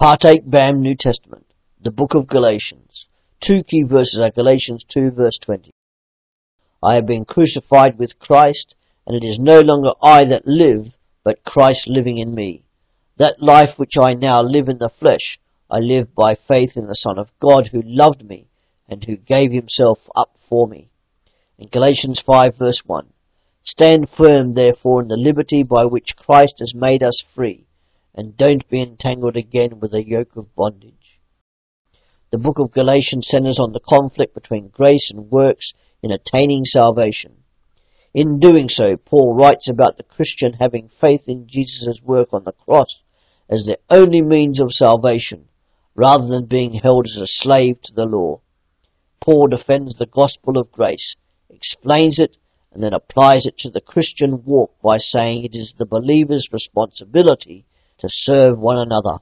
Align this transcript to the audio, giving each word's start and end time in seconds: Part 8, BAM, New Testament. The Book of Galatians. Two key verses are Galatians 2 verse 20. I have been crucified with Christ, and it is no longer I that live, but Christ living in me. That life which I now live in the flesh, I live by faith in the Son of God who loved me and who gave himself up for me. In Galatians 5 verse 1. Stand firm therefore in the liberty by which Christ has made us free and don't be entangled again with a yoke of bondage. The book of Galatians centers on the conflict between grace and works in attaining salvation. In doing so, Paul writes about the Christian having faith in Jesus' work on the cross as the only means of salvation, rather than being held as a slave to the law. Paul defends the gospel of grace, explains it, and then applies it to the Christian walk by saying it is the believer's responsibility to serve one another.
Part 0.00 0.24
8, 0.24 0.48
BAM, 0.48 0.80
New 0.80 0.96
Testament. 0.98 1.44
The 1.84 1.90
Book 1.90 2.14
of 2.14 2.26
Galatians. 2.26 3.04
Two 3.38 3.62
key 3.62 3.82
verses 3.82 4.18
are 4.18 4.30
Galatians 4.30 4.82
2 4.88 5.10
verse 5.10 5.38
20. 5.42 5.72
I 6.82 6.94
have 6.94 7.04
been 7.04 7.26
crucified 7.26 7.98
with 7.98 8.18
Christ, 8.18 8.74
and 9.06 9.14
it 9.14 9.26
is 9.26 9.38
no 9.38 9.60
longer 9.60 9.92
I 10.02 10.24
that 10.24 10.46
live, 10.46 10.94
but 11.22 11.44
Christ 11.44 11.86
living 11.86 12.16
in 12.16 12.34
me. 12.34 12.64
That 13.18 13.42
life 13.42 13.76
which 13.76 13.98
I 14.00 14.14
now 14.14 14.40
live 14.40 14.70
in 14.70 14.78
the 14.78 14.88
flesh, 14.88 15.38
I 15.70 15.80
live 15.80 16.14
by 16.14 16.34
faith 16.34 16.78
in 16.78 16.86
the 16.86 16.94
Son 16.94 17.18
of 17.18 17.28
God 17.38 17.68
who 17.70 17.82
loved 17.84 18.24
me 18.24 18.48
and 18.88 19.04
who 19.04 19.18
gave 19.18 19.52
himself 19.52 19.98
up 20.16 20.34
for 20.48 20.66
me. 20.66 20.88
In 21.58 21.68
Galatians 21.68 22.22
5 22.24 22.54
verse 22.58 22.80
1. 22.86 23.12
Stand 23.64 24.08
firm 24.08 24.54
therefore 24.54 25.02
in 25.02 25.08
the 25.08 25.18
liberty 25.18 25.62
by 25.62 25.84
which 25.84 26.16
Christ 26.16 26.54
has 26.60 26.72
made 26.74 27.02
us 27.02 27.22
free 27.34 27.66
and 28.14 28.36
don't 28.36 28.68
be 28.68 28.82
entangled 28.82 29.36
again 29.36 29.80
with 29.80 29.94
a 29.94 30.06
yoke 30.06 30.36
of 30.36 30.54
bondage. 30.54 31.20
The 32.30 32.38
book 32.38 32.58
of 32.58 32.72
Galatians 32.72 33.26
centers 33.28 33.58
on 33.58 33.72
the 33.72 33.80
conflict 33.80 34.34
between 34.34 34.68
grace 34.68 35.10
and 35.10 35.30
works 35.30 35.72
in 36.02 36.10
attaining 36.10 36.64
salvation. 36.64 37.44
In 38.14 38.38
doing 38.38 38.68
so, 38.68 38.96
Paul 38.96 39.36
writes 39.36 39.68
about 39.68 39.96
the 39.96 40.02
Christian 40.02 40.54
having 40.54 40.88
faith 41.00 41.22
in 41.26 41.46
Jesus' 41.48 42.00
work 42.02 42.32
on 42.32 42.44
the 42.44 42.52
cross 42.52 43.00
as 43.48 43.64
the 43.64 43.78
only 43.88 44.22
means 44.22 44.60
of 44.60 44.70
salvation, 44.70 45.48
rather 45.94 46.26
than 46.28 46.46
being 46.46 46.74
held 46.74 47.06
as 47.06 47.20
a 47.20 47.26
slave 47.26 47.80
to 47.82 47.92
the 47.92 48.06
law. 48.06 48.40
Paul 49.20 49.48
defends 49.48 49.96
the 49.96 50.06
gospel 50.06 50.56
of 50.56 50.72
grace, 50.72 51.16
explains 51.48 52.18
it, 52.18 52.36
and 52.72 52.82
then 52.82 52.92
applies 52.92 53.44
it 53.44 53.58
to 53.58 53.70
the 53.70 53.80
Christian 53.80 54.44
walk 54.44 54.80
by 54.82 54.98
saying 54.98 55.44
it 55.44 55.56
is 55.56 55.74
the 55.76 55.86
believer's 55.86 56.48
responsibility 56.52 57.66
to 58.00 58.08
serve 58.10 58.58
one 58.58 58.78
another. 58.78 59.20